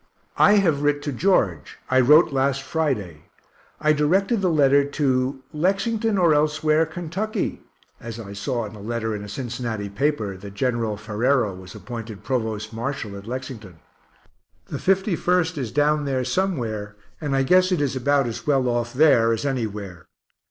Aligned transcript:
I 0.39 0.53
have 0.53 0.81
writ 0.81 1.03
to 1.03 1.11
George 1.11 1.77
I 1.87 1.99
wrote 1.99 2.33
last 2.33 2.63
Friday. 2.63 3.25
I 3.79 3.93
directed 3.93 4.41
the 4.41 4.49
letter 4.49 4.83
to 4.83 5.43
"Lexington 5.53 6.17
or 6.17 6.33
elsewhere, 6.33 6.87
Kentucky" 6.87 7.61
as 7.99 8.19
I 8.19 8.33
saw 8.33 8.65
in 8.65 8.73
a 8.73 8.81
letter 8.81 9.15
in 9.15 9.23
a 9.23 9.29
Cincinnati 9.29 9.89
paper 9.89 10.35
that 10.37 10.55
Gen. 10.55 10.97
Ferrero 10.97 11.53
was 11.53 11.75
appointed 11.75 12.23
provost 12.23 12.73
marshal 12.73 13.15
at 13.15 13.27
Lexington. 13.27 13.77
The 14.65 14.79
51st 14.79 15.59
is 15.59 15.71
down 15.71 16.05
there 16.05 16.25
somewhere, 16.25 16.95
and 17.21 17.35
I 17.35 17.43
guess 17.43 17.71
it 17.71 17.79
is 17.79 17.95
about 17.95 18.25
as 18.25 18.47
well 18.47 18.67
off 18.67 18.93
there 18.95 19.31
as 19.31 19.45
anywhere. 19.45 20.07